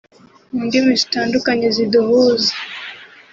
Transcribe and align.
mu 0.53 0.61
ndimi 0.67 0.93
zitandukanye 1.01 1.67
ziduhuza 1.75 2.53